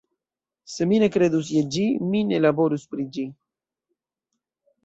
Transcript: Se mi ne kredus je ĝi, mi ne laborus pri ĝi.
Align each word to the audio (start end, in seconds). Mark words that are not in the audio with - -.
Se 0.75 0.87
mi 0.91 0.97
ne 1.03 1.09
kredus 1.15 1.51
je 1.57 1.61
ĝi, 1.75 1.85
mi 2.13 2.23
ne 2.31 2.41
laborus 2.47 2.89
pri 2.95 3.07
ĝi. 3.19 3.27